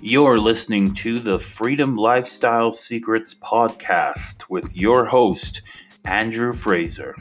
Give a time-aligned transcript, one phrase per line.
[0.00, 5.60] You're listening to the Freedom Lifestyle Secrets podcast with your host,
[6.04, 7.16] Andrew Fraser.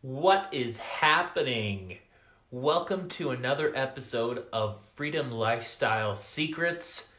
[0.00, 1.98] What is happening?
[2.50, 7.14] Welcome to another episode of Freedom Lifestyle Secrets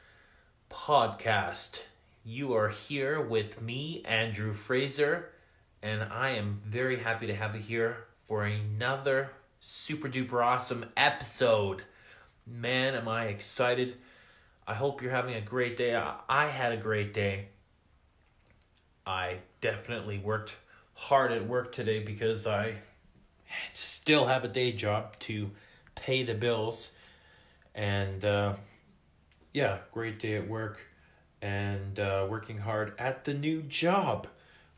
[0.70, 1.84] podcast.
[2.25, 5.29] You are here with me, Andrew Fraser,
[5.81, 11.84] and I am very happy to have you here for another super duper awesome episode.
[12.45, 13.95] Man, am I excited!
[14.68, 15.95] I hope you're having a great day.
[15.95, 17.48] I had a great day.
[19.05, 20.58] I definitely worked
[20.94, 22.76] hard at work today because I
[23.73, 25.52] still have a day job to
[25.96, 26.98] pay the bills.
[27.73, 28.55] And uh,
[29.54, 30.80] yeah, great day at work
[31.41, 34.27] and uh, working hard at the new job,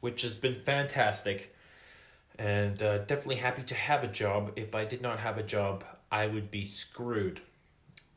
[0.02, 1.56] which has been fantastic.
[2.40, 4.54] And uh, definitely happy to have a job.
[4.56, 7.42] If I did not have a job, I would be screwed,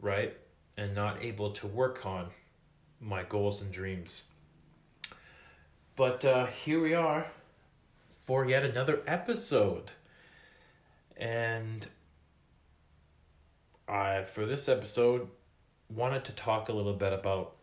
[0.01, 0.37] right?
[0.79, 2.29] And not able to work on
[3.01, 4.31] my goals and dreams.
[5.97, 7.27] But uh, here we are
[8.25, 9.91] for yet another episode.
[11.17, 11.85] And
[13.89, 15.27] I, for this episode,
[15.91, 17.57] wanted to talk a little bit about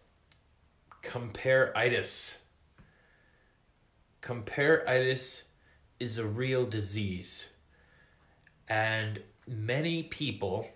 [1.04, 2.44] compare-itis.
[4.20, 5.49] Compare-itis
[6.00, 7.54] is a real disease.
[8.68, 10.70] And many people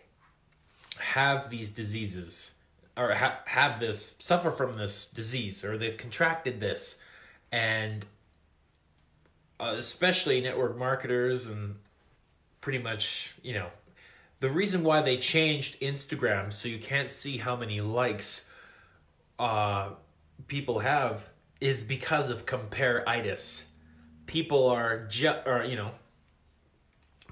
[0.97, 2.55] have these diseases
[2.95, 7.01] or ha- have this suffer from this disease or they've contracted this
[7.51, 8.05] and
[9.59, 11.75] uh, especially network marketers and
[12.61, 13.67] pretty much you know
[14.39, 18.49] the reason why they changed instagram so you can't see how many likes
[19.39, 19.89] uh
[20.47, 21.29] people have
[21.59, 23.69] is because of compare-itis
[24.25, 25.91] people are ju- or you know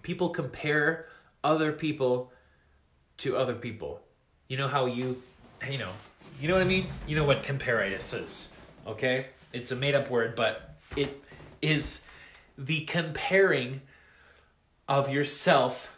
[0.01, 1.07] people compare
[1.43, 2.31] other people
[3.17, 4.01] to other people.
[4.47, 5.21] You know how you
[5.69, 5.91] you know
[6.39, 6.87] you know what i mean?
[7.07, 8.53] You know what compare-itis is
[8.87, 9.27] okay?
[9.53, 11.23] It's a made up word but it
[11.61, 12.05] is
[12.57, 13.81] the comparing
[14.87, 15.93] of yourself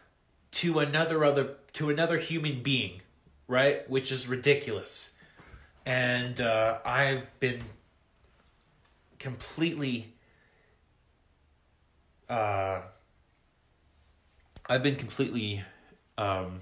[0.51, 3.01] to another other to another human being
[3.47, 3.87] right?
[3.89, 5.17] Which is ridiculous.
[5.85, 7.61] And uh, i've been
[9.19, 10.13] completely
[12.29, 12.81] uh,
[14.69, 15.63] i've been completely
[16.17, 16.61] um,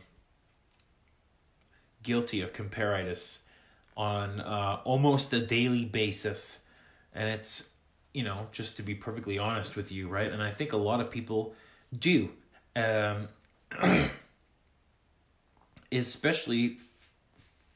[2.03, 3.43] guilty of comparitis
[3.97, 6.63] on uh, almost a daily basis.
[7.13, 7.73] And it's
[8.13, 10.31] you know just to be perfectly honest with you right?
[10.31, 11.53] And i think a lot of people
[11.97, 12.29] do.
[12.75, 13.29] Um
[15.91, 16.77] especially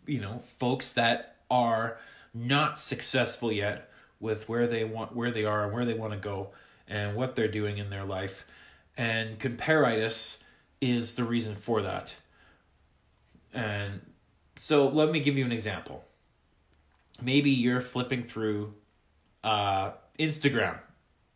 [0.05, 1.97] you know folks that are
[2.33, 6.19] not successful yet with where they want where they are and where they want to
[6.19, 6.49] go
[6.87, 8.45] and what they're doing in their life.
[8.97, 10.43] And comparitis
[10.81, 12.15] is the reason for that.
[13.53, 14.01] And
[14.57, 16.05] so let me give you an example.
[17.21, 18.73] Maybe you're flipping through
[19.43, 20.79] uh Instagram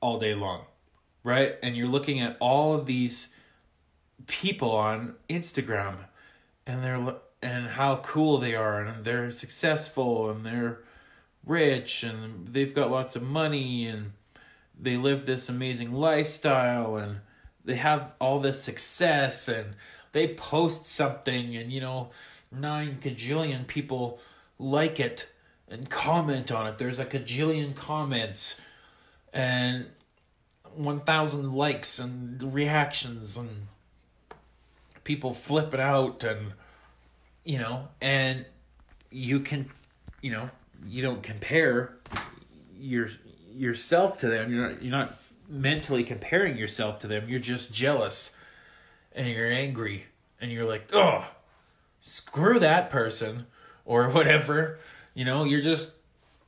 [0.02, 0.66] all day long,
[1.24, 1.56] right?
[1.62, 3.36] And you're looking at all of these
[4.28, 5.98] people on Instagram
[6.66, 10.80] and they're and how cool they are and they're successful and they're
[11.46, 14.12] rich and they've got lots of money and
[14.82, 17.20] they live this amazing lifestyle and
[17.66, 19.76] they have all this success and
[20.12, 22.10] they post something and you know
[22.52, 24.20] nine cajillion people
[24.58, 25.30] like it
[25.68, 26.78] and comment on it.
[26.78, 28.62] There's a cajillion comments
[29.32, 29.88] and
[30.76, 33.68] 1000 likes and reactions and
[35.04, 36.54] people flip it out and
[37.44, 38.46] you know and
[39.12, 39.70] you can
[40.22, 40.50] you know
[40.88, 41.94] you don't compare
[42.78, 43.10] your
[43.54, 45.18] yourself to them you're not you're not
[45.48, 48.38] mentally comparing yourself to them you're just jealous
[49.14, 50.06] and you're angry
[50.40, 51.26] and you're like oh
[52.02, 53.46] screw that person
[53.86, 54.80] or whatever
[55.14, 55.94] you know you're just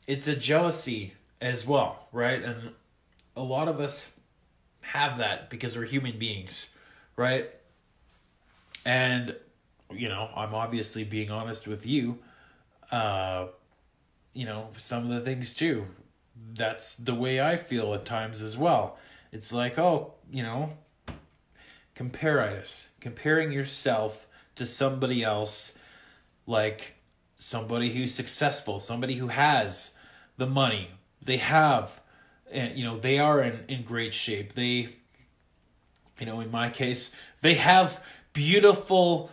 [0.08, 2.42] it's a jealousy as well, right?
[2.44, 2.72] And
[3.36, 4.12] a lot of us
[4.82, 6.76] have that because we're human beings,
[7.16, 7.50] right?
[8.86, 9.36] And
[9.90, 12.20] you know, I'm obviously being honest with you.
[12.92, 13.48] Uh
[14.34, 15.88] you know, some of the things too.
[16.54, 18.98] That's the way I feel at times as well.
[19.32, 20.72] It's like, oh, you know,
[21.96, 25.80] comparitis, comparing yourself to somebody else
[26.46, 26.96] like
[27.38, 29.96] somebody who's successful, somebody who has
[30.38, 30.92] the money,
[31.22, 32.02] they have
[32.52, 34.54] and you know they are in, in great shape.
[34.54, 34.90] They
[36.20, 38.04] you know in my case they have
[38.34, 39.32] beautiful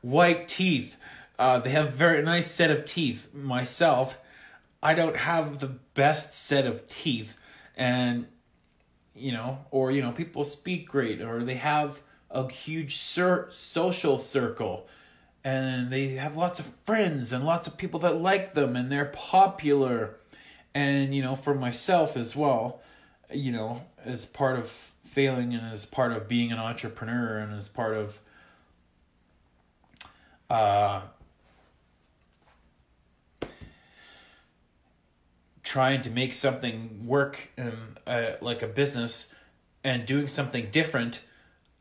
[0.00, 1.00] white teeth.
[1.38, 3.32] Uh, they have very nice set of teeth.
[3.32, 4.18] Myself
[4.82, 7.38] i don't have the best set of teeth
[7.76, 8.26] and
[9.18, 14.18] you know, or you know, people speak great, or they have a huge cir- social
[14.18, 14.86] circle,
[15.42, 19.06] and they have lots of friends and lots of people that like them, and they're
[19.06, 20.16] popular,
[20.74, 22.80] and you know, for myself as well,
[23.32, 27.66] you know, as part of failing and as part of being an entrepreneur and as
[27.66, 28.20] part of
[30.50, 31.00] uh
[35.68, 37.74] trying to make something work in
[38.06, 39.34] uh, like a business
[39.84, 41.20] and doing something different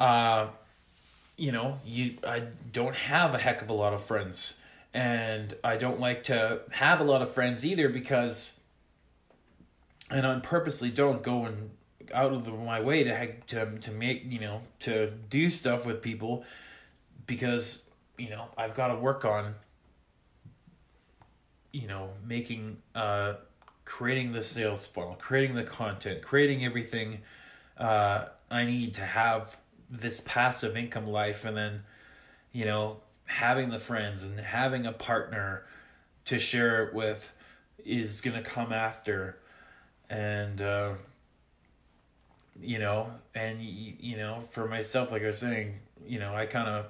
[0.02, 0.48] uh
[1.38, 2.44] you know you i
[2.74, 4.60] don't have a heck of a lot of friends.
[4.94, 8.60] And i don't like to have a lot of friends either because
[10.12, 11.70] and i purposely don't go and
[12.14, 16.02] out of the, my way to to to make you know to do stuff with
[16.02, 16.44] people
[17.26, 19.56] because you know I've got to work on
[21.72, 23.36] you know making uh
[23.88, 27.20] creating the sales funnel, creating the content, creating everything
[27.78, 29.58] uh I need to have
[29.90, 31.84] this passive income life and then
[32.52, 35.64] you know having the friends and having a partner
[36.26, 37.34] to share it with
[37.86, 39.38] is going to come after.
[40.10, 40.94] And uh
[42.62, 46.68] you know, and you know, for myself, like I was saying, you know, I kind
[46.68, 46.88] of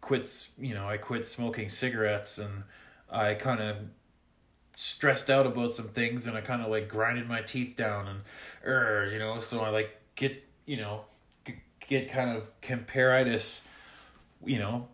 [0.00, 2.64] quit, you know, I quit smoking cigarettes and
[3.10, 3.76] I kind of
[4.76, 8.20] stressed out about some things and I kind of like grinded my teeth down and,
[8.64, 11.06] er, you know, so I like get, you know,
[11.88, 13.66] get kind of comparitis,
[14.44, 14.88] you know.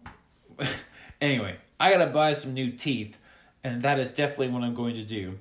[1.20, 3.19] anyway, I gotta buy some new teeth,
[3.64, 5.38] and that is definitely what I'm going to do.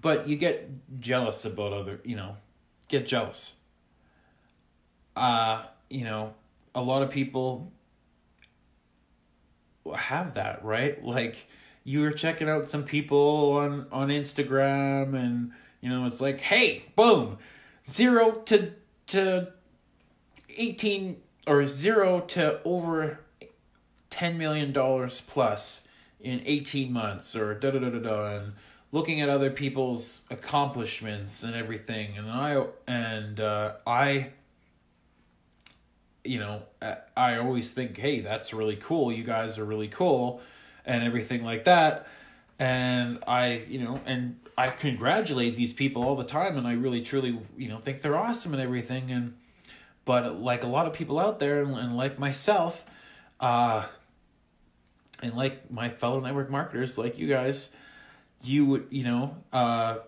[0.00, 0.70] But you get
[1.00, 2.36] jealous about other, you know,
[2.88, 3.56] get jealous.
[5.16, 6.34] Uh, you know,
[6.74, 7.72] a lot of people
[9.96, 11.02] have that, right?
[11.02, 11.48] Like
[11.86, 16.82] you were checking out some people on on Instagram and you know, it's like, "Hey,
[16.96, 17.38] boom.
[17.88, 18.72] 0 to
[19.06, 19.52] to
[20.48, 23.20] 18 or 0 to over
[24.10, 25.86] 10 million dollars plus
[26.18, 28.52] in 18 months or da da da da da and
[28.90, 34.30] looking at other people's accomplishments and everything and i and uh, i
[36.24, 36.62] you know
[37.16, 40.40] i always think hey that's really cool you guys are really cool
[40.86, 42.06] and everything like that.
[42.58, 47.02] And i you know and i congratulate these people all the time and i really
[47.02, 49.10] truly you know think they're awesome and everything.
[49.10, 49.34] And
[50.04, 52.84] but like a lot of people out there and, and like myself
[53.40, 53.84] uh
[55.22, 57.74] and like my fellow network marketers like you guys
[58.42, 59.98] you would you know uh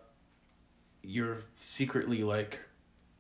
[1.03, 2.61] you're secretly like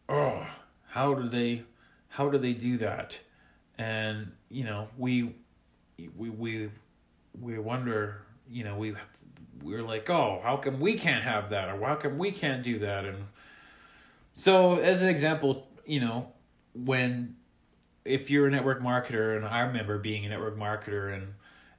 [0.08, 0.46] oh
[0.88, 1.64] how do they
[2.08, 3.20] how do they do that?
[3.76, 5.34] And you know we
[6.16, 6.70] we we
[7.40, 8.94] we wonder you know we
[9.62, 11.68] we're like oh how come we can't have that?
[11.68, 13.04] Or how come we can't do that?
[13.04, 13.26] And
[14.34, 16.32] so as an example you know
[16.74, 17.36] when
[18.04, 21.34] if you're a network marketer and i remember being a network marketer and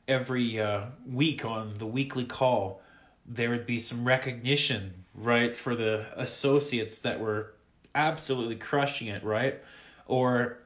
[0.07, 2.81] every uh, week on the weekly call
[3.29, 7.53] there would be some recognition, right, for the associates that were
[7.93, 9.59] absolutely crushing it, right?
[10.07, 10.59] Or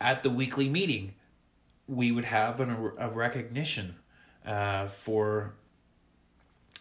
[0.00, 1.14] at the weekly meeting,
[1.86, 3.96] we would have an, a recognition
[4.46, 5.54] uh, for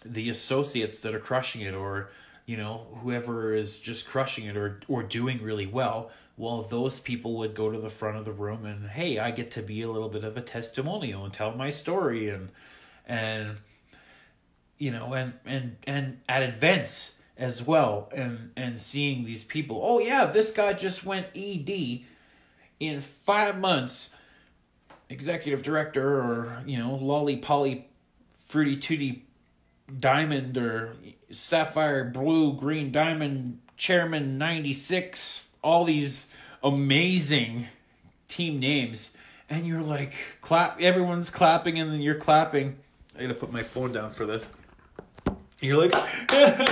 [0.03, 2.09] the associates that are crushing it, or
[2.45, 6.11] you know whoever is just crushing it or or doing really well.
[6.37, 9.51] Well, those people would go to the front of the room and hey, I get
[9.51, 12.49] to be a little bit of a testimonial and tell my story and
[13.07, 13.57] and
[14.77, 19.79] you know, and and and at events as well, and and seeing these people.
[19.83, 22.01] Oh yeah, this guy just went ED
[22.79, 24.15] in five months.
[25.09, 27.87] Executive director, or you know, lolly poly,
[28.47, 29.25] fruity tooty,
[29.99, 30.95] diamond or
[31.31, 36.31] sapphire blue green diamond chairman 96 all these
[36.63, 37.67] amazing
[38.27, 39.15] team names
[39.49, 42.77] and you're like clap everyone's clapping and then you're clapping
[43.17, 44.51] i gotta put my phone down for this
[45.61, 45.93] you're like,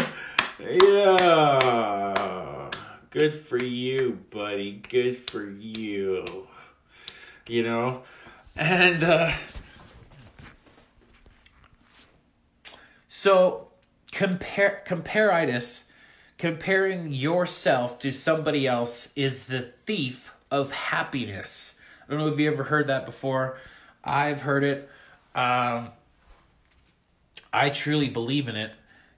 [0.59, 2.69] yeah,
[3.09, 4.81] good for you, buddy.
[4.89, 6.47] Good for you.
[7.47, 8.03] You know?
[8.55, 9.31] And, uh,
[13.07, 13.69] so
[14.11, 15.89] compare, comparitis,
[16.37, 21.79] comparing yourself to somebody else is the thief of happiness.
[22.07, 23.57] I don't know if you ever heard that before.
[24.03, 24.89] I've heard it.
[25.33, 25.89] Um,
[27.51, 28.73] I truly believe in it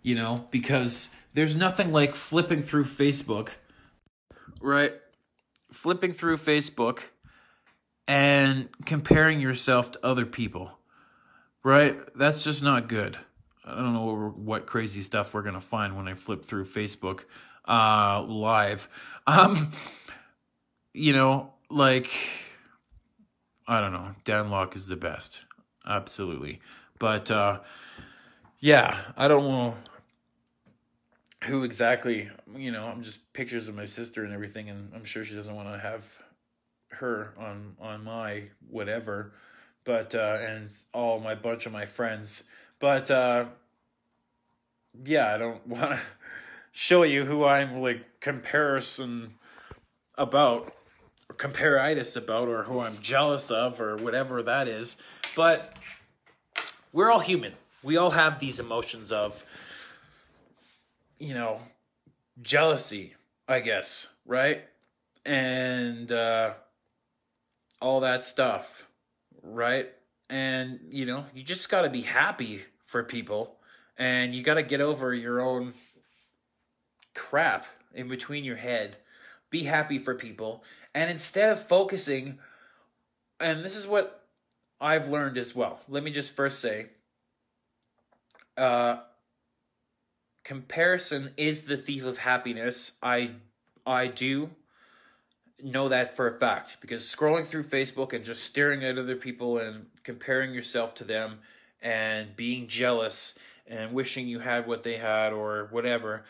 [0.06, 3.56] you know, because there's nothing like flipping through Facebook,
[4.62, 4.94] right?
[5.72, 7.06] Flipping through Facebook
[8.08, 10.78] and comparing yourself to other people,
[11.64, 11.98] right?
[12.16, 13.18] That's just not good.
[13.64, 17.26] I don't know what crazy stuff we're gonna find when I flip through Facebook
[17.68, 18.90] uh, live.
[19.28, 19.72] Um,
[20.94, 22.12] you know, like
[23.68, 25.46] I don't know, Dan Lok is the best,
[25.88, 26.60] absolutely.
[27.00, 27.62] But uh,
[28.60, 29.76] yeah, I don't know
[31.46, 32.30] who exactly.
[32.56, 35.56] You know, I'm just pictures of my sister and everything, and I'm sure she doesn't
[35.56, 36.04] want to have
[37.00, 39.34] her on on my whatever.
[39.84, 42.44] But uh, and all my bunch of my friends,
[42.80, 43.46] but uh,
[45.04, 46.00] yeah, I don't want to
[46.72, 49.36] show you who I'm like comparison
[50.18, 50.74] about
[51.30, 54.98] or comparitis about or who I'm jealous of or whatever that is.
[55.36, 55.78] But
[56.94, 57.54] we're all human.
[57.84, 59.46] We all have these emotions of,
[61.20, 61.60] you know,
[62.42, 63.16] jealousy,
[63.48, 64.64] I guess, right?
[65.26, 66.54] And uh,
[67.82, 68.90] all that stuff,
[69.42, 69.90] right?
[70.30, 73.58] And, you know, you just got to be happy for people
[73.98, 75.74] and you got to get over your own
[77.14, 78.98] crap in between your head.
[79.50, 80.64] Be happy for people.
[80.94, 82.40] And instead of focusing,
[83.40, 84.26] and this is what
[84.82, 85.80] I've learned as well.
[85.88, 86.88] Let me just first say
[88.58, 88.98] uh,
[90.44, 92.94] comparison is the thief of happiness.
[93.02, 93.32] I
[93.86, 94.52] I do
[95.64, 99.58] know that for a fact because scrolling through Facebook and just staring at other people
[99.58, 101.40] and comparing yourself to them
[101.82, 106.26] and being jealous and wishing you had what they had or whatever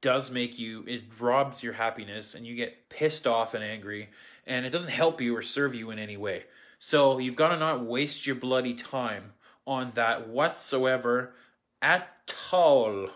[0.00, 4.08] does make you it robs your happiness and you get pissed off and angry
[4.46, 6.44] and it doesn't help you or serve you in any way.
[6.78, 9.32] So you've got to not waste your bloody time
[9.66, 11.34] on that whatsoever
[11.82, 12.08] at
[12.52, 13.10] all.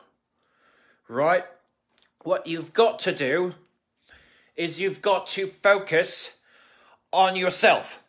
[1.09, 1.45] Right?
[2.23, 3.55] What you've got to do
[4.57, 6.39] is you've got to focus
[7.13, 8.03] on yourself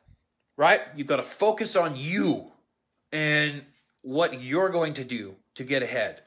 [0.58, 2.52] right you've got to focus on you
[3.12, 3.64] and
[4.02, 6.22] what you're going to do to get ahead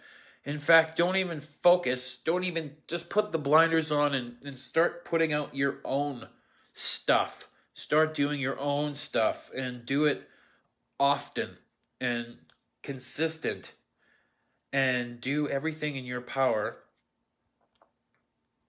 [0.46, 2.16] in fact, don't even focus.
[2.16, 6.28] Don't even just put the blinders on and, and start putting out your own
[6.72, 7.48] stuff.
[7.74, 10.28] Start doing your own stuff and do it
[11.00, 11.58] often
[12.00, 12.36] and
[12.84, 13.74] consistent
[14.72, 16.76] and do everything in your power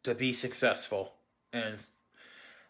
[0.03, 1.13] to be successful
[1.53, 1.77] and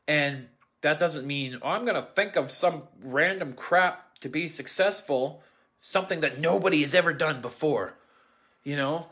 [0.08, 0.48] and
[0.82, 5.44] that doesn't mean oh, I'm going to think of some random crap to be successful,
[5.80, 7.96] something that nobody has ever done before.
[8.64, 9.08] You know,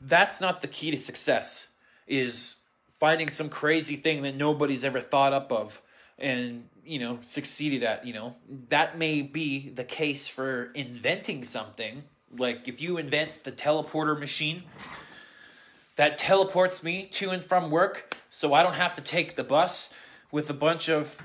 [0.00, 1.72] that's not the key to success.
[2.06, 2.62] Is
[2.98, 5.82] finding some crazy thing that nobody's ever thought up of
[6.18, 8.34] and you know succeeded at you know
[8.68, 12.04] that may be the case for inventing something
[12.36, 14.62] like if you invent the teleporter machine
[15.96, 19.94] that teleports me to and from work so i don't have to take the bus
[20.30, 21.16] with a bunch of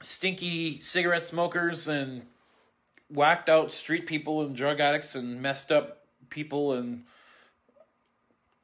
[0.00, 2.22] stinky cigarette smokers and
[3.08, 7.04] whacked out street people and drug addicts and messed up people and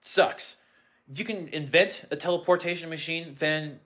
[0.00, 0.60] sucks.
[1.10, 3.80] If you can invent a teleportation machine, then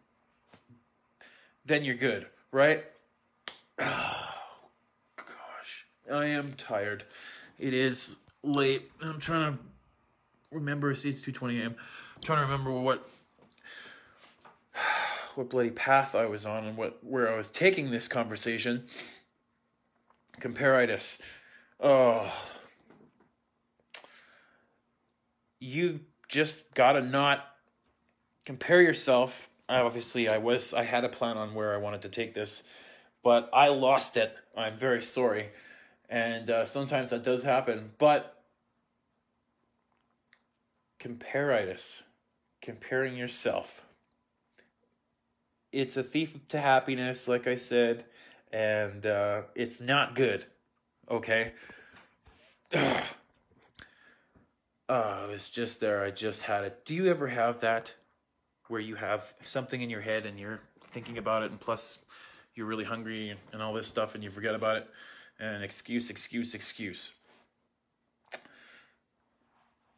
[1.64, 2.84] then you're good, right?
[3.78, 4.34] Oh,
[5.16, 7.04] gosh, I am tired.
[7.58, 8.90] It is late.
[9.02, 9.58] I'm trying to
[10.50, 10.94] remember.
[10.94, 11.76] See, it's two twenty a.m.
[12.16, 13.08] I'm trying to remember what
[15.34, 18.86] what bloody path I was on and what where I was taking this conversation.
[20.40, 21.20] Comparitis.
[21.80, 22.32] Oh,
[25.60, 27.44] you just gotta not
[28.44, 29.48] compare yourself.
[29.68, 32.62] Obviously, I was I had a plan on where I wanted to take this,
[33.22, 34.34] but I lost it.
[34.56, 35.48] I'm very sorry,
[36.08, 37.92] and uh, sometimes that does happen.
[37.98, 38.35] But
[41.06, 42.02] comparitis,
[42.60, 43.84] comparing yourself,
[45.72, 48.04] it's a thief to happiness, like I said,
[48.52, 50.44] and uh, it's not good.
[51.10, 51.52] Okay.
[54.88, 56.02] Oh, it's just there.
[56.02, 56.84] I just had it.
[56.84, 57.94] Do you ever have that
[58.68, 60.60] where you have something in your head and you're
[60.90, 61.98] thinking about it, and plus
[62.54, 64.88] you're really hungry and all this stuff, and you forget about it?
[65.38, 67.18] And excuse, excuse, excuse.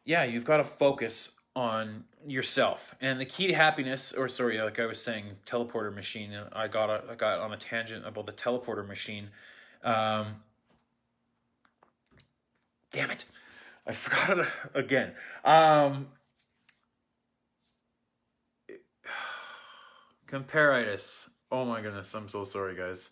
[0.09, 2.95] Yeah, you've got to focus on yourself.
[2.99, 6.35] And the key to happiness, or sorry, like I was saying, teleporter machine.
[6.51, 9.29] I got a, I got on a tangent about the teleporter machine.
[9.83, 10.37] Um,
[12.91, 13.25] damn it.
[13.85, 15.11] I forgot it again.
[15.45, 16.07] Um,
[20.27, 21.29] comparitis.
[21.51, 23.11] Oh my goodness, I'm so sorry, guys.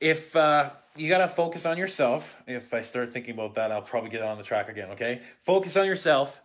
[0.00, 4.10] If uh, you gotta focus on yourself, if I start thinking about that, I'll probably
[4.10, 4.90] get on the track again.
[4.90, 6.40] Okay, focus on yourself.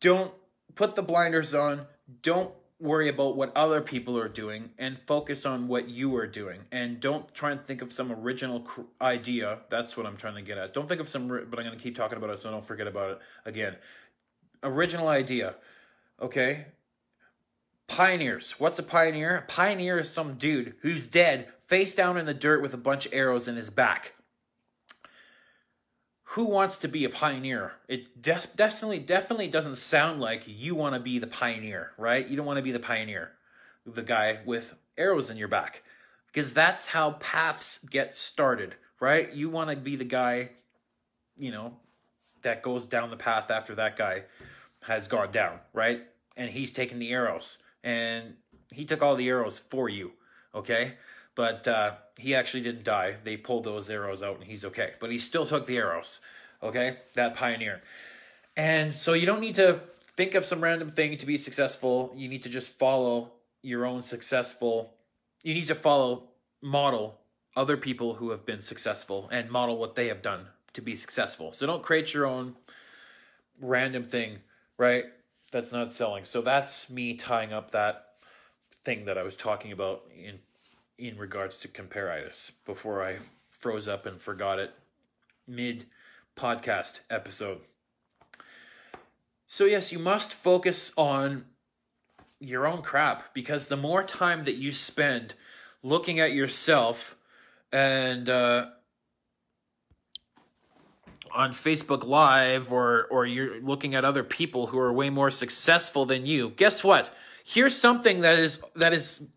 [0.00, 0.32] Don't
[0.74, 1.86] put the blinders on.
[2.22, 6.60] Don't worry about what other people are doing and focus on what you are doing
[6.72, 8.66] and don't try and think of some original
[9.02, 11.76] idea that's what i'm trying to get at don't think of some but i'm going
[11.76, 13.76] to keep talking about it so don't forget about it again
[14.62, 15.54] original idea
[16.22, 16.64] okay
[17.90, 22.34] pioneers what's a pioneer a pioneer is some dude who's dead face down in the
[22.34, 24.14] dirt with a bunch of arrows in his back
[26.34, 27.72] who wants to be a pioneer?
[27.88, 32.26] It de- definitely definitely doesn't sound like you want to be the pioneer, right?
[32.26, 33.32] You don't want to be the pioneer,
[33.84, 35.82] the guy with arrows in your back,
[36.28, 39.32] because that's how paths get started, right?
[39.32, 40.50] You want to be the guy,
[41.36, 41.78] you know,
[42.42, 44.22] that goes down the path after that guy
[44.82, 46.02] has gone down, right?
[46.36, 48.34] And he's taking the arrows, and
[48.72, 50.12] he took all the arrows for you,
[50.54, 50.94] okay?
[51.40, 53.16] but uh, he actually didn't die.
[53.24, 54.92] They pulled those arrows out and he's okay.
[55.00, 56.20] But he still took the arrows,
[56.62, 56.98] okay?
[57.14, 57.80] That pioneer.
[58.56, 59.80] And so you don't need to
[60.16, 62.12] think of some random thing to be successful.
[62.14, 63.32] You need to just follow
[63.62, 64.92] your own successful.
[65.42, 66.24] You need to follow,
[66.60, 67.18] model
[67.56, 71.52] other people who have been successful and model what they have done to be successful.
[71.52, 72.54] So don't create your own
[73.60, 74.40] random thing,
[74.76, 75.04] right?
[75.50, 76.24] That's not selling.
[76.24, 78.06] So that's me tying up that
[78.84, 80.38] thing that I was talking about in
[80.98, 83.16] in regards to comparitis before I
[83.48, 84.72] froze up and forgot it
[85.46, 85.86] mid
[86.36, 87.60] podcast episode.
[89.46, 91.46] So, yes, you must focus on
[92.38, 95.34] your own crap because the more time that you spend
[95.82, 97.16] looking at yourself
[97.72, 98.66] and uh,
[101.32, 106.06] on Facebook Live or or you're looking at other people who are way more successful
[106.06, 107.14] than you, guess what?
[107.44, 109.28] Here's something that is that is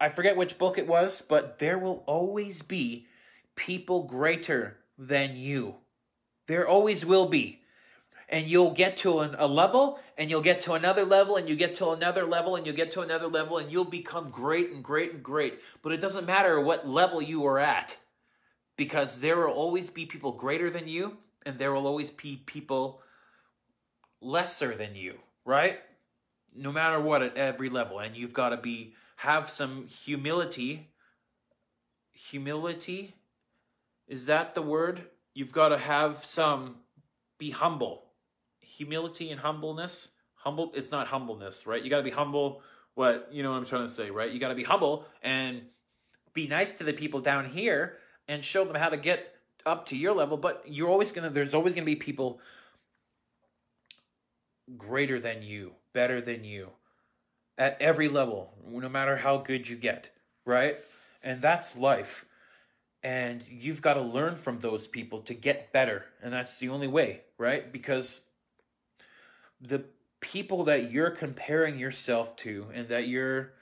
[0.00, 3.06] I forget which book it was, but there will always be
[3.54, 5.76] people greater than you.
[6.46, 7.62] There always will be.
[8.28, 11.54] And you'll get to an, a level, and you'll get to another level, and you
[11.54, 14.82] get to another level, and you get to another level, and you'll become great and
[14.82, 15.60] great and great.
[15.80, 17.96] But it doesn't matter what level you are at,
[18.76, 23.00] because there will always be people greater than you, and there will always be people
[24.20, 25.80] lesser than you, right?
[26.54, 27.98] No matter what, at every level.
[27.98, 30.90] And you've got to be have some humility.
[32.12, 33.14] Humility?
[34.08, 35.06] Is that the word?
[35.34, 36.76] You've got to have some,
[37.38, 38.04] be humble.
[38.60, 40.10] Humility and humbleness.
[40.34, 41.82] Humble, it's not humbleness, right?
[41.82, 42.62] You got to be humble.
[42.94, 44.30] What, you know what I'm trying to say, right?
[44.30, 45.62] You got to be humble and
[46.32, 47.98] be nice to the people down here
[48.28, 49.34] and show them how to get
[49.64, 50.36] up to your level.
[50.36, 52.40] But you're always going to, there's always going to be people
[54.76, 56.70] greater than you, better than you,
[57.58, 60.10] at every level, no matter how good you get,
[60.44, 60.76] right?
[61.22, 62.24] And that's life.
[63.02, 66.06] And you've got to learn from those people to get better.
[66.22, 67.72] And that's the only way, right?
[67.72, 68.26] Because
[69.60, 69.84] the
[70.20, 73.52] people that you're comparing yourself to and that you're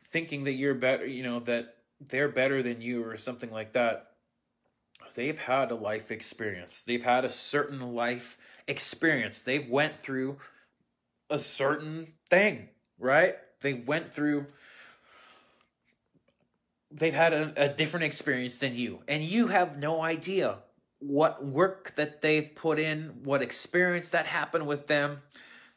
[0.00, 1.76] thinking that you're better, you know, that
[2.08, 4.12] they're better than you or something like that,
[5.14, 6.82] they've had a life experience.
[6.82, 9.42] They've had a certain life experience.
[9.42, 10.38] They've went through
[11.30, 13.36] a certain thing, right?
[13.60, 14.46] They went through
[16.94, 20.58] they've had a, a, different experience than you and you have no idea
[20.98, 25.18] what work that they've put in what experience that happened with them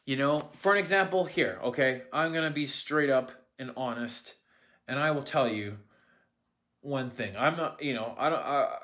[0.04, 4.34] you know for an example here okay i'm gonna be straight up and honest
[4.86, 5.78] and i will tell you
[6.86, 8.78] one thing i'm not you know i don't I,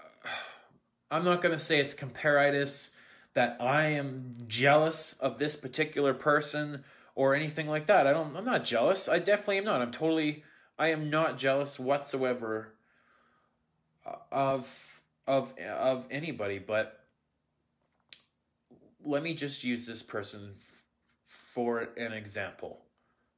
[1.11, 2.91] i'm not gonna say it's comparitis
[3.35, 6.85] that i am jealous of this particular person
[7.15, 8.07] or anything like that.
[8.07, 9.09] I don't I'm not jealous.
[9.09, 9.81] I definitely am not.
[9.83, 10.45] I'm totally
[10.79, 12.75] I am not jealous whatsoever
[14.07, 17.01] uh, of of of anybody, but
[19.05, 20.55] let me just use this person
[21.27, 22.81] for an example.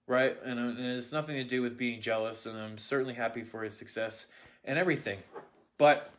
[0.06, 0.36] Right?
[0.44, 3.74] And, and it's nothing to do with being jealous and I'm certainly happy for his
[3.74, 4.26] success
[4.64, 5.18] and everything.
[5.78, 6.10] But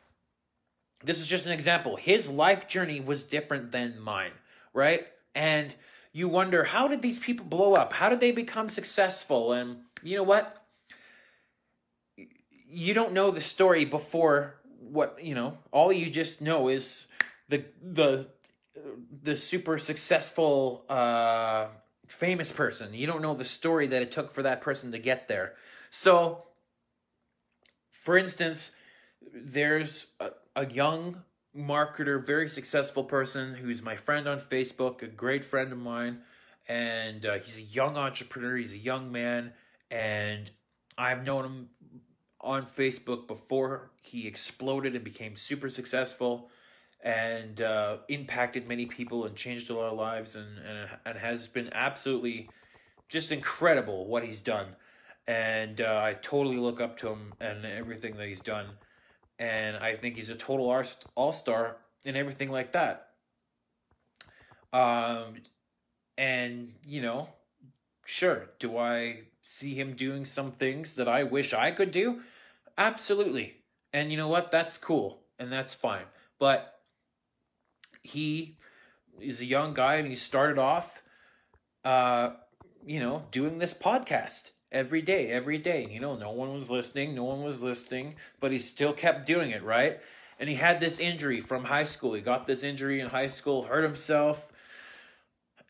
[1.04, 1.96] this is just an example.
[1.96, 4.32] His life journey was different than mine,
[4.74, 5.08] right?
[5.34, 5.74] And
[6.12, 7.94] you wonder how did these people blow up?
[7.94, 9.52] How did they become successful?
[9.52, 10.66] And you know what?
[12.68, 17.08] You don't know the story before what, you know, all you just know is
[17.50, 18.28] the the
[19.24, 21.68] the super successful uh
[22.08, 22.94] famous person.
[22.94, 25.56] You don't know the story that it took for that person to get there.
[25.90, 26.45] So
[28.06, 28.76] for instance,
[29.34, 31.24] there's a, a young
[31.58, 36.20] marketer, very successful person who's my friend on Facebook, a great friend of mine.
[36.70, 39.54] And uh, he's a young entrepreneur, he's a young man.
[39.90, 40.52] And
[41.00, 41.70] I've known him
[42.40, 46.52] on Facebook before he exploded and became super successful
[47.02, 51.48] and uh, impacted many people and changed a lot of lives and, and, and has
[51.48, 52.50] been absolutely
[53.10, 54.76] just incredible what he's done.
[55.28, 58.68] And uh, I totally look up to him and everything that he's done.
[59.40, 60.84] And I think he's a total
[61.16, 63.10] all star and everything like that.
[64.72, 65.36] Um,
[66.18, 67.30] and, you know,
[68.06, 72.22] sure, do I see him doing some things that I wish I could do?
[72.78, 73.56] Absolutely.
[73.94, 74.52] And you know what?
[74.52, 76.06] That's cool and that's fine.
[76.40, 76.76] But
[78.06, 78.58] he
[79.20, 81.02] is a young guy and he started off
[81.84, 82.32] uh
[82.86, 85.88] you know doing this podcast every day every day.
[85.90, 89.52] You know no one was listening no one was listening but he still kept doing
[89.52, 90.00] it right?
[90.38, 92.14] And he had this injury from high school.
[92.14, 94.48] He got this injury in high school hurt himself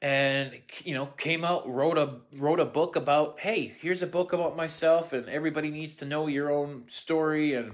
[0.02, 0.52] and
[0.84, 4.58] you know came out wrote a wrote a book about hey here's a book about
[4.58, 7.72] myself and everybody needs to know your own story and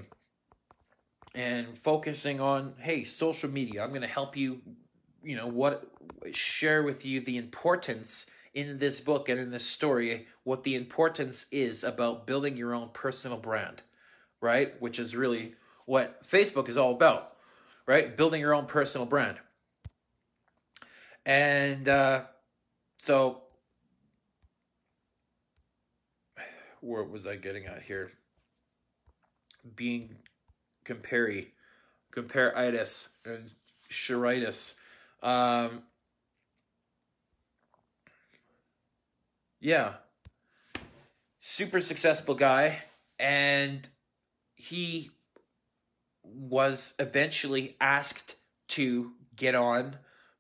[1.34, 3.84] and focusing on hey social media.
[3.84, 4.62] I'm going to help you
[5.24, 5.90] you know what
[6.32, 11.46] share with you the importance in this book and in this story what the importance
[11.52, 13.82] is about building your own personal brand
[14.42, 17.34] right which is really what facebook is all about
[17.86, 19.38] right building your own personal brand
[21.26, 22.24] and uh,
[22.98, 23.42] so,
[26.82, 28.12] where was I getting at here?
[29.76, 30.16] Being
[30.84, 31.44] compare
[32.12, 33.52] compare itis and
[33.90, 34.74] shiritis.
[35.22, 35.84] Um,
[39.62, 39.94] yeah,
[41.40, 42.80] super successful guy,
[43.20, 43.88] and
[44.56, 45.12] he
[46.24, 48.36] was eventually asked
[48.70, 49.98] to get on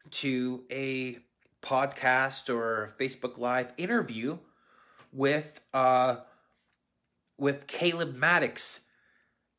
[0.10, 1.20] to a
[1.62, 4.40] podcast or Facebook Live interview
[5.14, 6.18] with uh
[7.38, 8.82] with Caleb Maddix.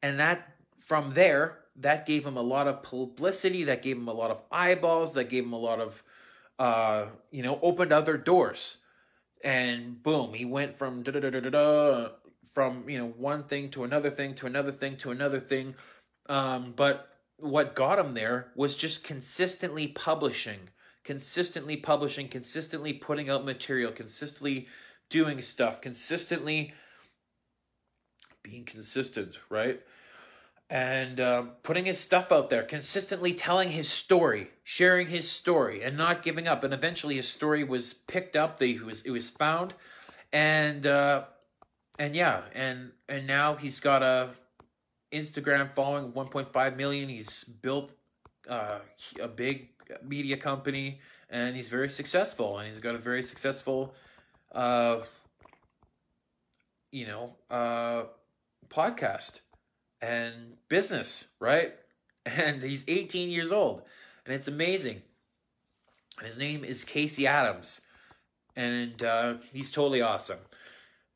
[0.02, 4.12] And that from there, that gave him a lot of publicity, that gave him a
[4.12, 6.02] lot of eyeballs, that gave him a lot of
[6.58, 8.81] uh, you know, opened other doors.
[9.42, 12.08] And boom, he went from da da da da da
[12.52, 15.74] from, you know, one thing to another thing to another thing to another thing.
[16.28, 20.70] Um, but what got him there was just consistently publishing,
[21.02, 24.68] consistently publishing, consistently putting out material, consistently
[25.10, 26.72] doing stuff, consistently
[28.42, 29.80] being consistent, right?
[30.72, 35.98] And um, putting his stuff out there, consistently telling his story, sharing his story, and
[35.98, 36.64] not giving up.
[36.64, 38.58] And eventually, his story was picked up.
[38.58, 39.74] The it was it was found,
[40.32, 41.24] and uh,
[41.98, 44.30] and yeah, and and now he's got a
[45.12, 47.10] Instagram following 1.5 million.
[47.10, 47.92] He's built
[48.48, 48.78] uh,
[49.20, 49.68] a big
[50.02, 51.00] media company
[51.32, 53.94] and he's very successful and he's got a very successful
[54.52, 55.00] uh,
[56.90, 58.04] you know uh,
[58.68, 59.40] podcast
[60.02, 61.72] and business right
[62.26, 63.82] and he's 18 years old
[64.26, 65.02] and it's amazing
[66.18, 67.80] and his name is casey adams
[68.54, 70.38] and uh, he's totally awesome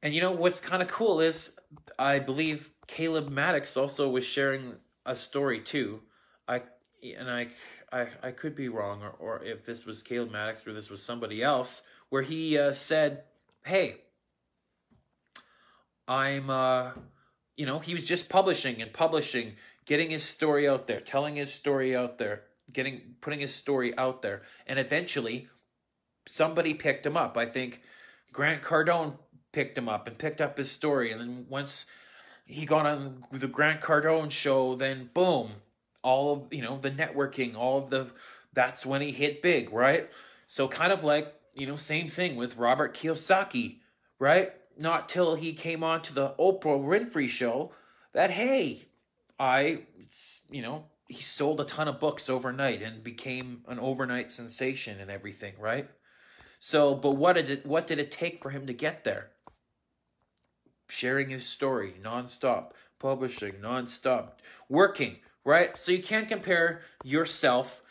[0.03, 1.59] and you know what's kind of cool is
[1.99, 6.01] i believe Caleb Maddix also was sharing a story too.
[6.49, 6.63] I
[7.03, 7.49] and I
[7.93, 11.03] I I could be wrong, or or if this was Caleb Maddix or this was
[11.03, 13.25] somebody else, where he uh, said,
[13.65, 13.97] "Hey,
[16.07, 16.93] I'm uh."
[17.57, 19.55] You know, he was just publishing and publishing,
[19.87, 22.43] getting his story out there, telling his story out there,
[22.73, 25.49] getting putting his story out there, and eventually
[26.27, 27.37] somebody picked him up.
[27.37, 27.83] I think
[28.33, 29.15] Grant Cardone
[29.53, 31.87] picked him up and picked up his story, and then once
[32.45, 35.53] he got on the Grant Cardone show, then boom,
[36.03, 38.11] all of you know the networking, all of the
[38.53, 40.09] that's when he hit big, right?
[40.47, 43.79] So kind of like you know same thing with Robert Kiyosaki,
[44.19, 44.53] right?
[44.79, 47.73] Not till he came on to the Oprah Winfrey show
[48.13, 48.87] that hey,
[49.39, 49.83] I
[50.51, 55.11] you know he sold a ton of books overnight and became an overnight sensation and
[55.11, 55.89] everything, right?
[56.59, 59.31] So, but what did it what did it take for him to get there?
[60.89, 64.33] sharing his story nonstop, publishing nonstop,
[64.69, 65.79] working, right?
[65.79, 67.83] So you can't compare yourself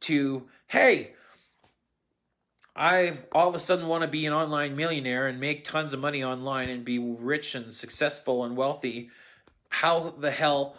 [0.00, 1.14] to, hey,
[2.76, 6.00] I all of a sudden want to be an online millionaire and make tons of
[6.00, 9.08] money online and be rich and successful and wealthy.
[9.70, 10.76] How the hell,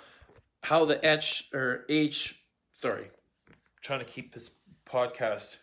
[0.63, 2.39] how the H or H,
[2.73, 3.10] sorry,
[3.81, 4.51] trying to keep this
[4.86, 5.57] podcast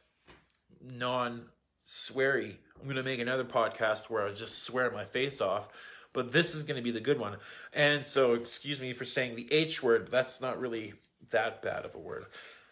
[0.82, 1.46] non
[1.86, 2.56] sweary.
[2.80, 5.68] I'm going to make another podcast where I just swear my face off,
[6.12, 7.36] but this is going to be the good one.
[7.72, 10.06] And so, excuse me for saying the H word.
[10.06, 10.94] But that's not really
[11.30, 12.26] that bad of a word.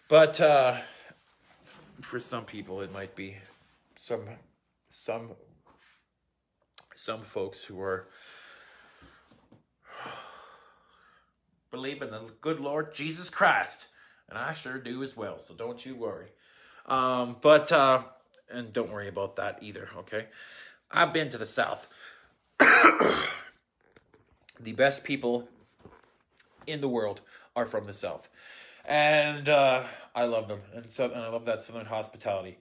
[0.08, 0.78] But uh,
[2.00, 3.36] for some people, it might be
[4.02, 4.22] some
[4.88, 5.30] some
[6.96, 8.08] some folks who are
[11.70, 13.86] believe in the good Lord Jesus Christ,
[14.28, 15.38] and I sure do as well.
[15.38, 16.30] So don't you worry.
[16.86, 18.02] Um, but uh,
[18.50, 20.26] and don't worry about that either, okay?
[20.90, 21.88] I've been to the South.
[22.58, 23.22] the
[24.74, 25.48] best people
[26.66, 27.20] in the world
[27.54, 28.28] are from the South.
[28.84, 30.62] And uh, I love them.
[30.74, 32.58] And, so, and I love that Southern hospitality.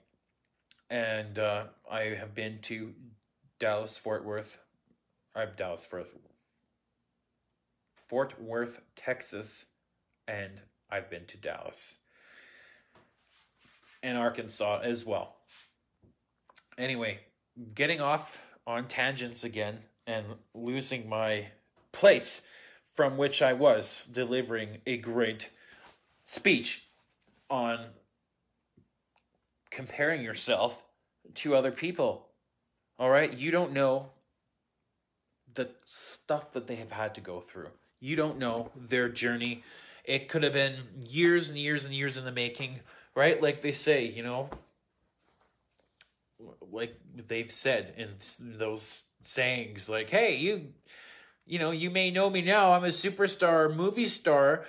[0.91, 2.93] And uh, I have been to
[3.59, 4.59] Dallas, Fort Worth.
[5.33, 6.07] I'm Dallas, Fort,
[8.09, 9.67] Fort Worth, Texas.
[10.27, 10.51] And
[10.89, 11.95] I've been to Dallas
[14.03, 15.37] and Arkansas as well.
[16.77, 17.19] Anyway,
[17.73, 21.47] getting off on tangents again and losing my
[21.93, 22.45] place
[22.95, 25.51] from which I was delivering a great
[26.25, 26.85] speech
[27.49, 27.85] on
[29.71, 30.83] comparing yourself
[31.35, 32.27] to other people.
[32.99, 33.33] All right?
[33.33, 34.11] You don't know
[35.53, 37.69] the stuff that they have had to go through.
[37.99, 39.63] You don't know their journey.
[40.05, 42.79] It could have been years and years and years in the making,
[43.15, 43.41] right?
[43.41, 44.49] Like they say, you know,
[46.71, 50.69] like they've said in those sayings, like, hey, you,
[51.45, 52.73] you know, you may know me now.
[52.73, 54.65] I'm a superstar, movie star,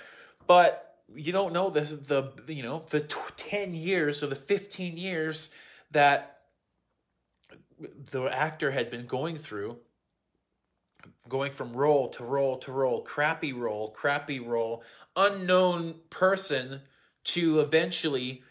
[0.46, 4.96] but you don't know the the you know the t- 10 years or the 15
[4.96, 5.52] years
[5.90, 6.40] that
[8.10, 9.78] the actor had been going through
[11.28, 14.82] going from role to role to role crappy role crappy role
[15.16, 16.80] unknown person
[17.24, 18.42] to eventually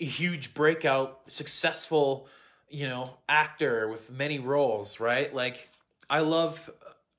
[0.00, 2.28] a huge breakout successful
[2.68, 5.34] you know actor with many roles right?
[5.34, 5.68] Like
[6.10, 6.70] i love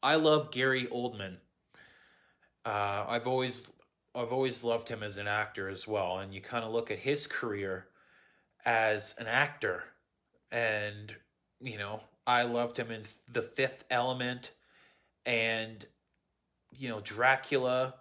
[0.02, 1.38] i love gary oldman.
[2.66, 3.70] Uh, i've always
[4.16, 7.00] i've always loved him as an actor as well and you kind of look at
[7.00, 7.88] his career
[8.66, 9.84] as an actor
[10.52, 11.16] and
[11.62, 14.52] you know i loved him in the fifth element
[15.26, 15.86] and
[16.78, 17.94] you know dracula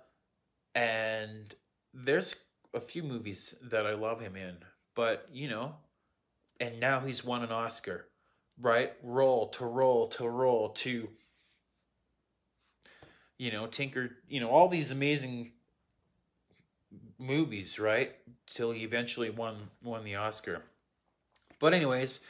[0.74, 1.54] and
[1.92, 2.36] there's
[2.74, 4.56] a few movies that I love him in,
[4.94, 5.74] but you know,
[6.60, 8.06] and now he's won an Oscar,
[8.60, 8.92] right?
[9.02, 11.08] Role to role to role to,
[13.38, 15.52] you know, Tinker, you know, all these amazing
[17.18, 18.12] movies, right?
[18.46, 20.62] Till he eventually won won the Oscar.
[21.58, 22.20] But anyways,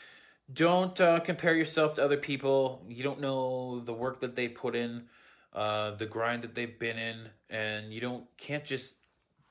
[0.52, 2.82] don't uh, compare yourself to other people.
[2.88, 5.04] You don't know the work that they put in,
[5.52, 8.96] uh, the grind that they've been in, and you don't can't just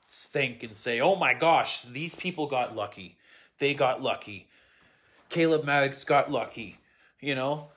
[0.08, 3.18] think and say, oh my gosh, these people got lucky.
[3.58, 4.48] They got lucky.
[5.28, 6.78] Caleb Maddix got lucky.
[7.20, 7.68] You know,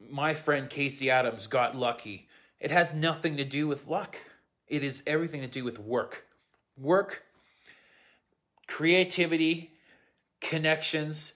[0.00, 2.28] my friend Casey Adams got lucky.
[2.58, 4.18] It has nothing to do with luck,
[4.68, 6.26] it is everything to do with work.
[6.76, 7.24] Work,
[8.66, 9.72] creativity,
[10.40, 11.34] connections,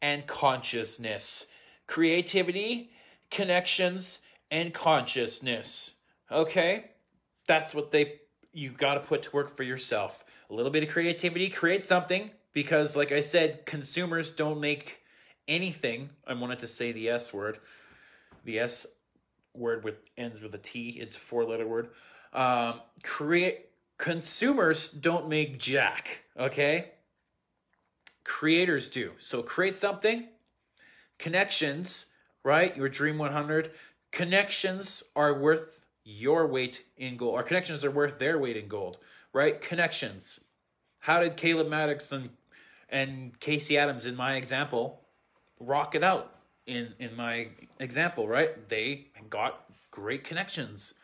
[0.00, 1.46] and consciousness.
[1.86, 2.90] Creativity,
[3.30, 5.92] connections, and consciousness.
[6.30, 6.90] Okay?
[7.46, 8.20] That's what they
[8.52, 10.24] you got to put to work for yourself.
[10.48, 15.02] A little bit of creativity, create something because like I said, consumers don't make
[15.46, 16.10] anything.
[16.26, 17.58] I wanted to say the S word.
[18.44, 18.86] The S
[19.54, 20.96] word with ends with a T.
[21.00, 21.90] It's a four letter word.
[22.36, 26.92] Um, create consumers don't make jack, okay?
[28.24, 29.12] Creators do.
[29.18, 30.28] So create something.
[31.18, 32.06] Connections,
[32.44, 32.76] right?
[32.76, 33.72] Your dream 100
[34.12, 37.34] connections are worth your weight in gold.
[37.34, 38.98] Our connections are worth their weight in gold,
[39.32, 39.60] right?
[39.60, 40.40] Connections.
[41.00, 42.30] How did Caleb Maddix and
[42.88, 45.06] and Casey Adams in my example
[45.58, 46.34] rock it out
[46.66, 47.48] in in my
[47.80, 48.68] example, right?
[48.68, 50.94] They got great connections,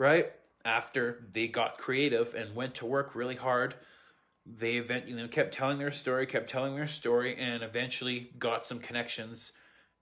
[0.00, 0.32] right?
[0.64, 3.74] After they got creative and went to work really hard,
[4.46, 8.66] they event you know kept telling their story, kept telling their story, and eventually got
[8.66, 9.52] some connections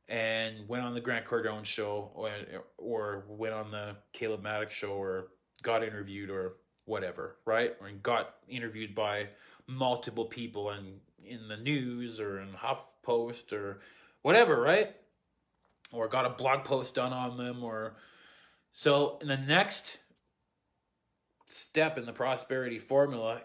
[0.08, 2.30] and went on the Grant Cardone show or,
[2.78, 5.28] or went on the Caleb Maddix show or
[5.62, 6.54] got interviewed or
[6.86, 7.74] whatever, right?
[7.80, 9.28] Or got interviewed by
[9.66, 13.80] multiple people and in the news or in HuffPost or
[14.22, 14.94] whatever, right?
[15.92, 17.96] Or got a blog post done on them or
[18.72, 19.98] so in the next
[21.48, 23.42] step in the prosperity formula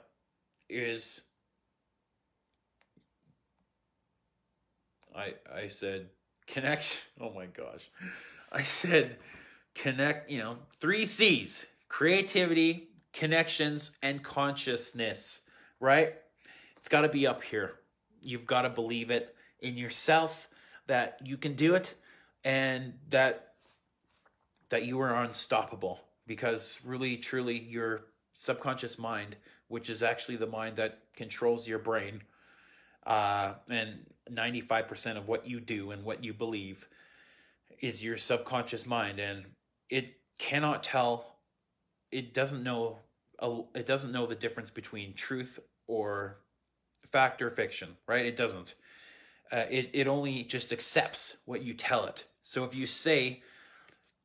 [0.70, 1.22] is
[5.16, 6.10] I I said
[6.48, 7.00] connection.
[7.22, 7.90] Oh my gosh.
[8.52, 9.18] I said
[9.76, 15.42] connect, you know, three C's creativity, connections, and consciousness,
[15.80, 16.16] right?
[16.76, 17.76] It's got to be up here.
[18.24, 20.50] You've got to believe it in yourself
[20.88, 21.94] that you can do it
[22.44, 23.53] and that
[24.74, 29.36] that you are unstoppable because really truly your subconscious mind
[29.68, 32.24] which is actually the mind that controls your brain
[33.06, 34.00] uh, and
[34.32, 36.88] 95% of what you do and what you believe
[37.82, 39.20] is your subconscious mind.
[39.20, 39.46] And
[39.92, 41.38] it cannot tell
[42.12, 43.00] it doesn't know
[43.76, 46.38] it doesn't know the difference between truth or
[47.12, 48.26] fact or fiction right?
[48.26, 48.74] It doesn't.
[49.52, 52.26] Uh, it it only just accepts what you tell it.
[52.42, 53.44] So if you say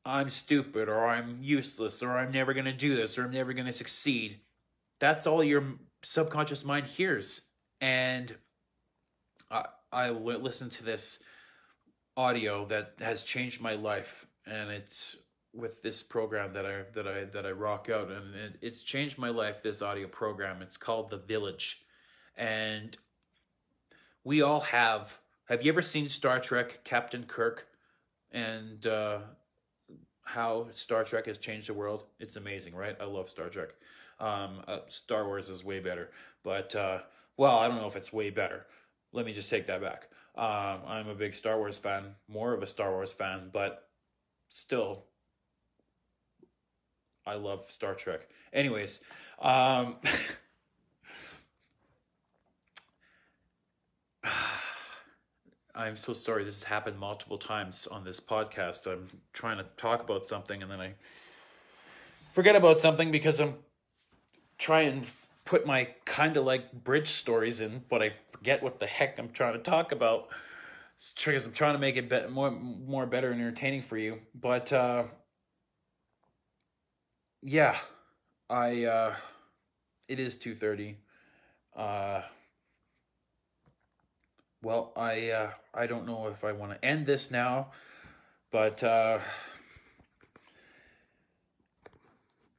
[0.04, 3.52] I'm stupid or I'm useless or I'm never going to do this or I'm never
[3.52, 4.40] going to succeed,
[5.00, 5.64] that's all your
[6.02, 7.42] subconscious mind hears.
[7.80, 8.34] And
[9.50, 11.22] I I listened to this
[12.16, 15.16] audio that has changed my life and it's
[15.54, 19.18] with this program that I that I that I rock out and it, it's changed
[19.18, 20.62] my life this audio program.
[20.62, 21.82] It's called The Village.
[22.36, 22.96] And
[24.24, 27.66] we all have have you ever seen Star Trek Captain Kirk?
[28.30, 29.20] And uh
[30.28, 32.96] how Star Trek has changed the world it's amazing right?
[33.00, 33.70] I love Star Trek.
[34.20, 36.10] Um uh, Star Wars is way better.
[36.42, 36.98] But uh
[37.36, 38.66] well I don't know if it's way better.
[39.12, 40.08] Let me just take that back.
[40.36, 43.88] Um I'm a big Star Wars fan more of a Star Wars fan but
[44.48, 45.04] still
[47.26, 48.26] I love Star Trek.
[48.54, 49.00] Anyways,
[49.40, 49.96] um,
[55.78, 56.42] I'm so sorry.
[56.42, 58.88] This has happened multiple times on this podcast.
[58.88, 60.94] I'm trying to talk about something and then I
[62.32, 63.54] forget about something because I'm
[64.58, 65.08] trying to
[65.44, 69.30] put my kind of like bridge stories in, but I forget what the heck I'm
[69.30, 70.30] trying to talk about.
[71.16, 74.18] Because I'm trying to make it be- more, more better and entertaining for you.
[74.34, 75.04] But uh,
[77.40, 77.76] yeah,
[78.50, 79.14] I uh
[80.08, 80.96] it is 2:30.
[81.76, 82.22] Uh
[84.62, 87.72] well, I uh I don't know if I want to end this now,
[88.50, 89.20] but uh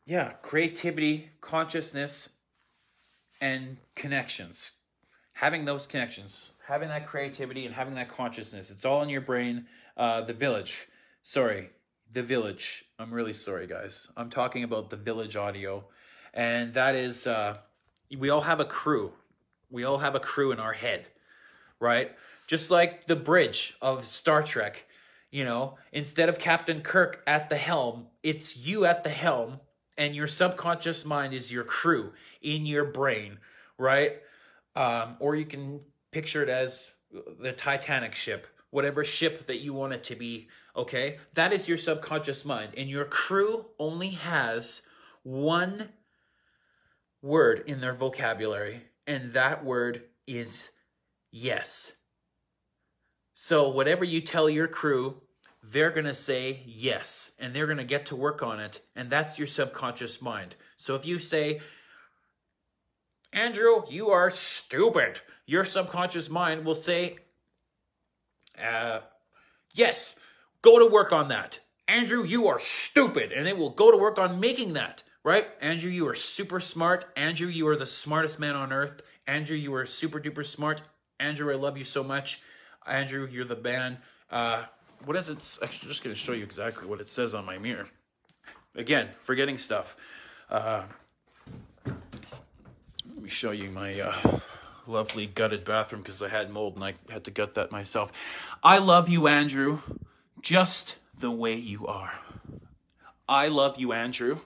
[0.06, 2.30] yeah, creativity, consciousness
[3.40, 4.74] and connections.
[5.34, 9.68] Having those connections, having that creativity and having that consciousness, it's all in your brain.
[9.96, 10.88] Uh the village.
[11.22, 11.70] Sorry,
[12.12, 12.86] the Village.
[12.98, 14.08] I'm really sorry, guys.
[14.18, 15.86] I'm talking about The Village audio.
[16.34, 17.58] And that is, uh,
[18.18, 19.14] we all have a crew.
[19.70, 21.08] We all have a crew in our head,
[21.80, 22.12] right?
[22.48, 24.86] Just like the bridge of Star Trek,
[25.32, 29.60] you know, instead of Captain Kirk at the helm, it's you at the helm,
[29.98, 33.38] and your subconscious mind is your crew in your brain,
[33.78, 34.18] right?
[34.76, 36.94] Um, or you can picture it as
[37.40, 40.48] the Titanic ship, whatever ship that you want it to be
[40.80, 41.18] Okay?
[41.34, 42.74] That is your subconscious mind.
[42.78, 44.84] And your crew only has
[45.24, 45.90] one
[47.22, 50.70] word in their vocabulary, and that word is
[51.32, 51.94] yes.
[53.34, 55.22] So, whatever you tell your crew,
[55.64, 58.82] they're going to say yes, and they're going to get to work on it.
[58.96, 60.56] And that's your subconscious mind.
[60.78, 61.62] So, if you say,
[63.32, 67.18] Andrew, you are stupid, your subconscious mind will say,
[68.62, 69.00] uh,
[69.74, 70.16] yes,
[70.62, 71.60] Go to work on that.
[71.88, 73.32] Andrew, you are stupid.
[73.32, 75.48] And they will go to work on making that, right?
[75.62, 77.06] Andrew, you are super smart.
[77.16, 79.02] Andrew, you are the smartest man on earth.
[79.26, 80.82] Andrew, you are super duper smart.
[81.20, 82.42] Andrew, I love you so much.
[82.88, 83.98] Andrew, you're the man.
[84.32, 84.66] Uh,
[85.06, 85.58] what is it?
[85.64, 87.88] Actually, just going to show you exactly what it says on my mirror.
[88.76, 89.96] Again, forgetting stuff.
[90.50, 90.84] Uh,
[91.86, 94.40] let me show you my uh,
[94.88, 98.12] lovely gutted bathroom because I had mold and I had to gut that myself.
[98.64, 99.80] I love you, Andrew
[100.42, 102.14] just the way you are.
[103.28, 104.40] I love you, Andrew,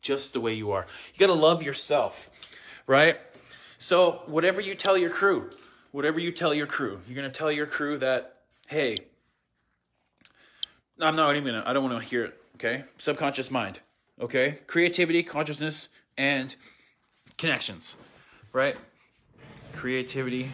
[0.00, 0.86] just the way you are.
[1.14, 2.30] You got to love yourself,
[2.86, 3.18] right?
[3.78, 5.50] So, whatever you tell your crew,
[5.92, 8.36] whatever you tell your crew, you're going to tell your crew that,
[8.68, 8.96] hey,
[11.00, 12.84] I'm not even going to, I don't want to hear it, okay?
[12.98, 13.80] Subconscious mind,
[14.20, 14.60] okay?
[14.66, 16.56] Creativity, consciousness, and
[17.36, 17.96] connections,
[18.52, 18.76] right?
[19.74, 20.52] Creativity,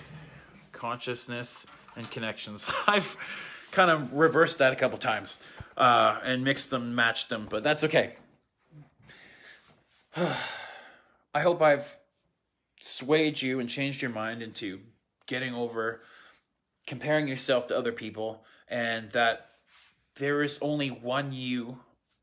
[0.73, 2.73] consciousness, and connections.
[2.89, 3.17] I've
[3.71, 5.39] kind of reversed that a couple times
[5.77, 8.17] uh, and mixed them, matched them, but that's okay.
[11.35, 11.97] I hope I've
[12.85, 14.81] swayed you and changed your mind into
[15.27, 16.03] getting over
[16.87, 19.51] comparing yourself to other people and that
[20.17, 21.79] there is only one you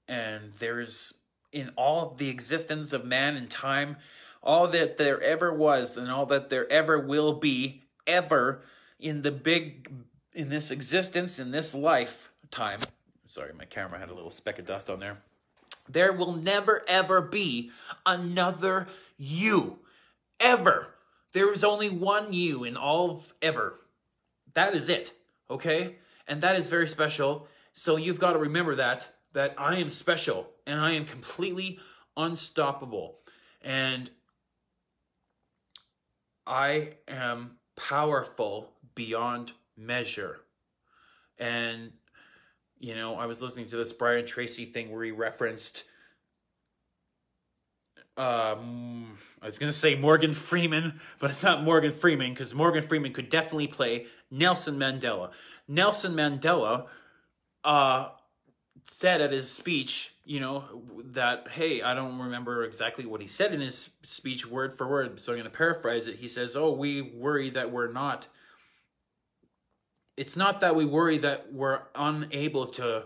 [0.07, 1.19] and there is
[1.51, 3.95] in all the existence of man and time
[4.43, 8.61] all that there ever was and all that there ever will be ever
[8.99, 9.89] in the big
[10.33, 12.79] in this existence, in this lifetime,
[13.25, 15.17] sorry, my camera had a little speck of dust on there.
[15.87, 17.71] There will never ever be
[18.05, 19.79] another you.
[20.39, 20.87] Ever.
[21.33, 23.79] There is only one you in all of ever.
[24.53, 25.13] That is it.
[25.49, 25.97] Okay?
[26.27, 27.47] And that is very special.
[27.73, 31.79] So you've got to remember that, that I am special and I am completely
[32.17, 33.19] unstoppable.
[33.61, 34.09] And
[36.45, 40.39] I am powerful beyond measure.
[41.37, 41.91] And,
[42.79, 45.85] you know, I was listening to this Brian Tracy thing where he referenced,
[48.19, 52.85] um, I was going to say Morgan Freeman, but it's not Morgan Freeman because Morgan
[52.85, 55.31] Freeman could definitely play Nelson Mandela.
[55.69, 56.87] Nelson Mandela
[57.63, 58.09] uh,
[58.83, 60.65] said at his speech, you know,
[61.11, 65.17] that, hey, I don't remember exactly what he said in his speech word for word,
[65.19, 66.17] so I'm going to paraphrase it.
[66.17, 68.27] He says, Oh, we worry that we're not.
[70.17, 73.05] It's not that we worry that we're unable to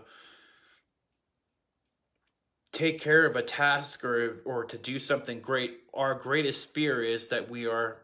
[2.74, 7.28] take care of a task or or to do something great our greatest fear is
[7.28, 7.98] that we are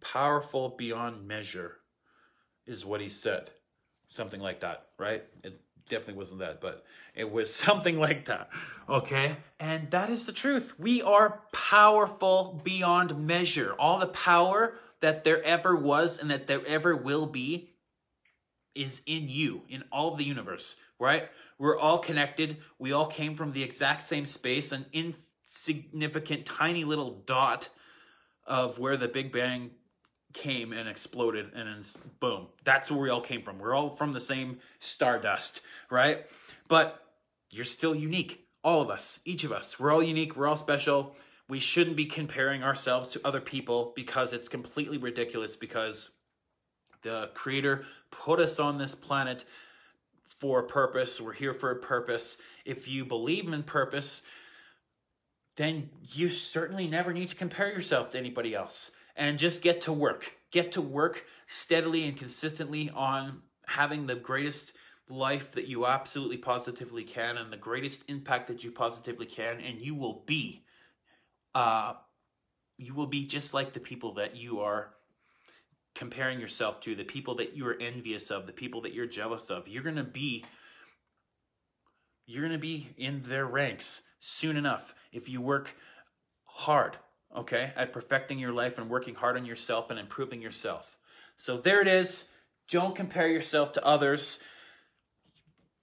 [0.00, 1.76] powerful beyond measure
[2.66, 3.50] is what he said.
[4.08, 5.22] Something like that right?
[5.44, 8.48] It definitely wasn't that but it was something like that
[8.88, 9.36] okay?
[9.60, 10.74] And that is the truth.
[10.78, 13.74] We are powerful beyond measure.
[13.78, 17.70] All the power that there ever was and that there ever will be
[18.74, 21.28] is in you in all of the universe right
[21.58, 22.58] we're all connected.
[22.78, 27.68] We all came from the exact same space, an insignificant, tiny little dot
[28.46, 29.70] of where the Big Bang
[30.32, 31.84] came and exploded, and then
[32.18, 32.48] boom.
[32.64, 33.58] That's where we all came from.
[33.58, 36.26] We're all from the same stardust, right?
[36.66, 37.00] But
[37.50, 38.46] you're still unique.
[38.64, 39.78] All of us, each of us.
[39.78, 40.36] We're all unique.
[40.36, 41.14] We're all special.
[41.48, 46.10] We shouldn't be comparing ourselves to other people because it's completely ridiculous because
[47.02, 49.44] the creator put us on this planet
[50.44, 51.22] for a purpose.
[51.22, 52.36] We're here for a purpose.
[52.66, 54.20] If you believe in purpose,
[55.56, 59.92] then you certainly never need to compare yourself to anybody else and just get to
[59.94, 60.34] work.
[60.50, 64.74] Get to work steadily and consistently on having the greatest
[65.08, 69.80] life that you absolutely positively can and the greatest impact that you positively can and
[69.80, 70.64] you will be
[71.54, 71.92] uh
[72.78, 74.94] you will be just like the people that you are
[75.94, 79.68] comparing yourself to, the people that you're envious of, the people that you're jealous of.
[79.68, 80.44] You're going to be
[82.26, 85.76] you're going to be in their ranks soon enough if you work
[86.44, 86.96] hard,
[87.36, 90.96] okay, at perfecting your life and working hard on yourself and improving yourself.
[91.36, 92.30] So there it is.
[92.70, 94.42] Don't compare yourself to others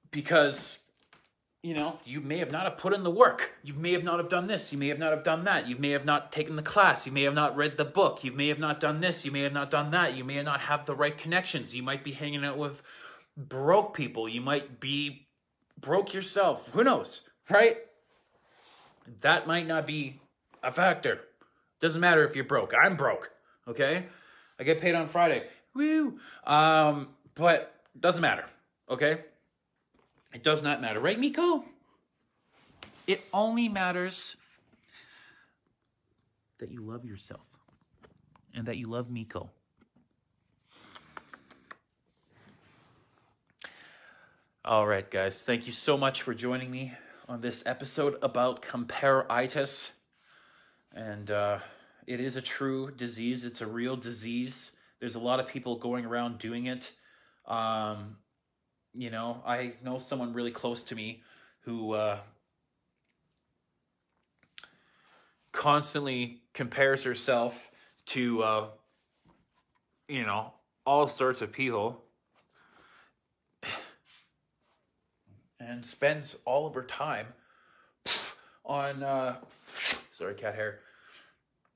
[0.09, 0.83] because
[1.63, 3.51] you know, you may have not have put in the work.
[3.61, 4.73] You may have not have done this.
[4.73, 5.67] You may have not have done that.
[5.67, 7.05] You may have not taken the class.
[7.05, 8.23] You may have not read the book.
[8.23, 9.25] You may have not done this.
[9.25, 10.15] You may have not done that.
[10.15, 11.75] You may not have the right connections.
[11.75, 12.81] You might be hanging out with
[13.37, 14.27] broke people.
[14.27, 15.27] You might be
[15.79, 16.69] broke yourself.
[16.69, 17.77] Who knows, right?
[19.21, 20.19] That might not be
[20.63, 21.21] a factor.
[21.79, 22.73] Doesn't matter if you're broke.
[22.73, 23.31] I'm broke.
[23.67, 24.05] Okay,
[24.59, 25.43] I get paid on Friday.
[25.75, 26.17] Woo.
[26.43, 28.45] Um, but doesn't matter.
[28.89, 29.19] Okay.
[30.33, 31.65] It does not matter, right, Miko?
[33.05, 34.37] It only matters
[36.59, 37.45] that you love yourself
[38.53, 39.49] and that you love Miko.
[44.63, 45.41] All right, guys.
[45.41, 46.93] Thank you so much for joining me
[47.27, 49.91] on this episode about compare-itis.
[50.93, 51.59] And uh,
[52.05, 53.43] it is a true disease.
[53.43, 54.73] It's a real disease.
[54.99, 56.91] There's a lot of people going around doing it.
[57.47, 58.17] Um,
[58.93, 61.23] you know, I know someone really close to me
[61.61, 62.19] who uh,
[65.51, 67.69] constantly compares herself
[68.07, 68.67] to, uh,
[70.07, 70.53] you know,
[70.85, 72.03] all sorts of people
[75.59, 77.27] and spends all of her time
[78.65, 79.37] on, uh,
[80.11, 80.79] sorry, cat hair,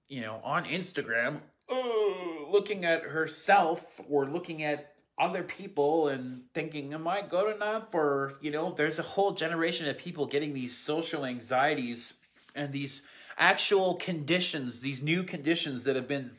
[0.07, 1.39] you know, on Instagram,
[1.70, 7.93] uh, looking at herself or looking at other people and thinking, am I good enough?
[7.93, 12.16] Or, you know, there's a whole generation of people getting these social anxieties
[12.53, 13.07] and these
[13.38, 16.32] actual conditions, these new conditions that have been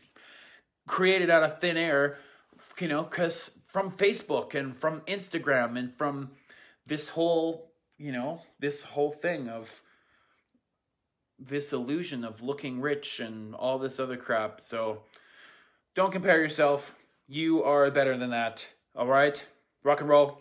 [0.87, 2.19] created out of thin air,
[2.79, 6.31] you know, because from Facebook and from Instagram and from
[6.87, 9.83] this whole, you know, this whole thing of
[11.39, 14.61] this illusion of looking rich and all this other crap.
[14.61, 15.03] So
[15.95, 16.95] don't compare yourself
[17.29, 18.69] you are better than that.
[18.95, 19.47] All right?
[19.83, 20.39] Rock and roll.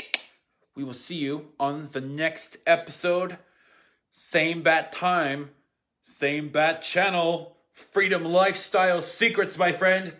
[0.76, 3.38] We will see you on the next episode.
[4.12, 5.52] Same bat time,
[6.02, 7.58] same bat channel.
[7.74, 10.14] Freedom Lifestyle Secrets, my friend.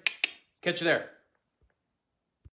[0.62, 1.15] Catch you there.